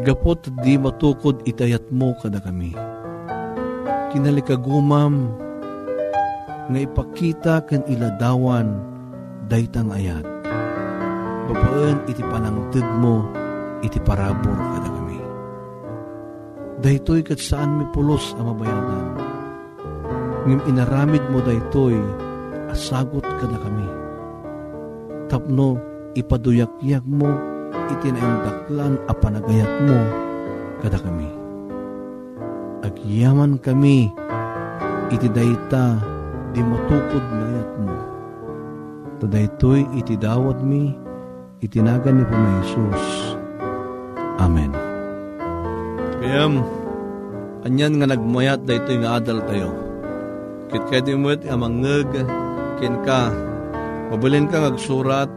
gapot 0.00 0.48
di 0.64 0.80
matukod 0.80 1.44
itayat 1.44 1.92
mo 1.92 2.16
kada 2.24 2.40
kami. 2.40 2.72
Kinalikagumam, 4.10 5.28
nga 6.72 6.78
ipakita 6.80 7.54
kan 7.68 7.84
iladawan, 7.84 8.80
daytang 9.52 9.92
ayat. 9.92 10.24
Bapaen 11.50 12.00
iti 12.08 12.24
panangtid 12.24 12.86
mo, 12.96 13.28
iti 13.84 14.00
parabor 14.00 14.56
kada 14.56 14.88
kami. 14.88 15.18
Daytoy 16.80 17.20
kat 17.20 17.40
saan 17.42 17.76
mi 17.76 17.84
pulos 17.92 18.32
ang 18.40 18.56
mabayadan. 18.56 19.06
Ngim 20.48 20.60
inaramid 20.64 21.20
mo 21.28 21.44
daytoy, 21.44 22.00
asagot 22.70 23.26
kada 23.42 23.58
kami 23.58 23.88
tapno 25.30 25.78
ipaduyak-yak 26.18 27.06
mo 27.06 27.30
itinaindaklan 27.90 28.98
a 29.06 29.14
panagayat 29.14 29.72
mo 29.86 30.00
kada 30.82 30.98
kami. 30.98 31.30
Agyaman 32.82 33.60
kami 33.62 34.10
iti 35.14 35.28
dayta 35.30 36.02
di 36.50 36.60
matukod 36.64 37.24
mayat 37.30 37.70
mo. 37.78 37.96
Tadaytoy 39.20 39.84
iti 40.00 40.16
dawat 40.16 40.64
mi 40.64 40.96
itinagan 41.60 42.18
ni 42.18 42.24
Pama 42.26 42.50
Jesus. 42.64 43.36
Amen. 44.40 44.72
Kayam, 46.18 46.64
anyan 47.68 48.00
nga 48.00 48.08
nagmayat 48.16 48.64
daytoy 48.64 48.98
nga 49.04 49.20
adal 49.20 49.44
tayo. 49.44 49.70
Kit 50.72 50.82
kaya 50.88 51.18
mo 51.18 51.34
amang 51.50 51.82
kin 52.80 53.04
ka, 53.04 53.28
Mabalin 54.08 54.48
kang 54.48 54.64
agsurat, 54.64 55.28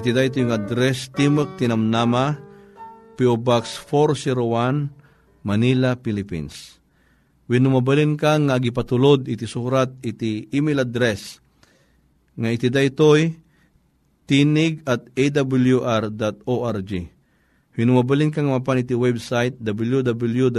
iti 0.00 0.10
da 0.16 0.24
ito 0.24 0.40
yung 0.40 0.50
address, 0.50 1.12
Timok 1.12 1.60
Tinamnama, 1.60 2.40
P.O. 3.20 3.36
Box 3.36 3.76
401, 3.84 4.88
Manila, 5.44 5.94
Philippines. 6.00 6.80
When 7.46 7.68
mabalin 7.68 8.16
ka 8.16 8.40
nga 8.40 8.56
agipatulod, 8.56 9.28
iti 9.28 9.44
surat, 9.44 9.92
iti 10.00 10.48
email 10.56 10.80
address, 10.82 11.36
nga 12.32 12.48
iti 12.48 12.72
da 12.72 12.80
ito'y 12.80 13.36
tinig 14.24 14.80
at 14.88 15.04
awr.org. 15.12 16.92
When 17.76 17.88
mabalin 17.92 18.32
ka 18.32 18.40
nga 18.40 18.56
mapan 18.56 18.82
iti 18.82 18.96
website, 18.96 19.60
www.awr.org. 19.60 20.50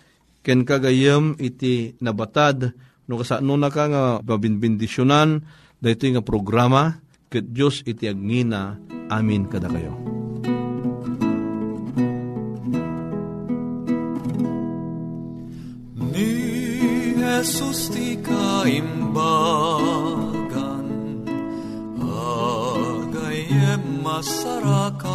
ken 0.46 0.62
kagayam 0.64 1.34
iti 1.42 1.98
nabatad, 1.98 2.70
No 3.08 3.16
kasano 3.16 3.56
na 3.56 3.72
ka 3.72 3.88
nga 3.88 4.02
babinbindisyonan, 4.20 5.40
dahito 5.80 6.04
nga 6.12 6.20
programa, 6.20 7.00
ket 7.28 7.44
Diyos 7.52 7.84
iti 7.84 8.08
agngina, 8.08 8.80
amin 9.12 9.44
kada 9.52 9.68
kayo. 9.68 9.92
Ni 15.92 16.32
Jesus 17.20 17.92
ti 17.92 18.16
kaimbagan, 18.24 19.28
agayem 22.00 23.84
masarakan, 24.00 25.12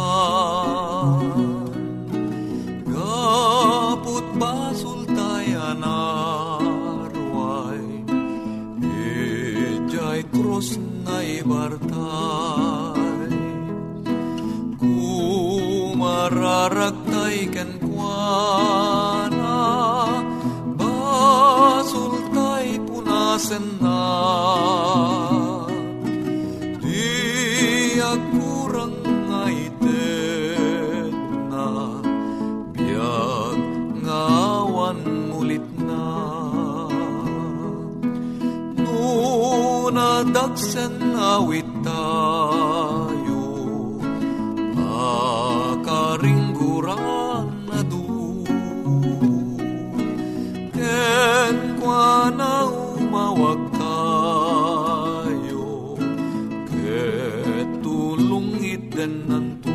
tulong 58.94 59.02
iten 59.02 59.26
nantu. 59.26 59.74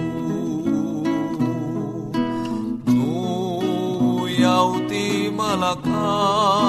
Nuyaw 2.87 4.69
ti 4.87 5.27
malakaman, 5.35 6.68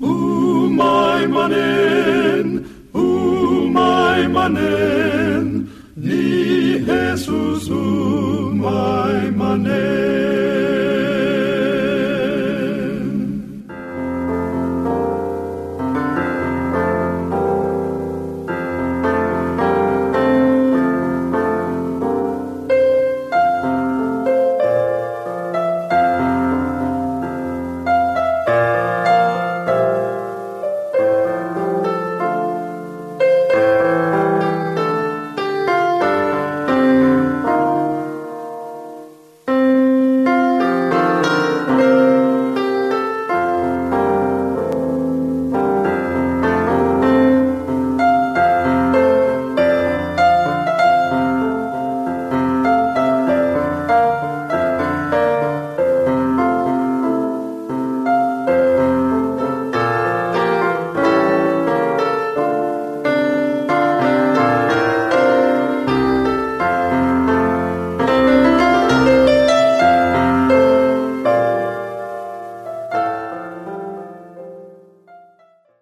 Umay 0.00 1.26
manen, 1.26 2.64
umay 2.94 4.28
manen, 4.30 5.66
ni 5.96 6.78
Jesus 6.86 7.66
umay 7.68 9.30
manen. 9.34 11.07